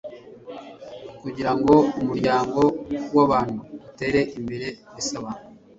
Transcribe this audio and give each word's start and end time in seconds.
kugirango 1.21 1.75
umuryango 2.01 2.61
w'abantu 3.15 3.57
utere 3.87 4.21
imbere 4.39 4.67
bisaba 4.95 5.29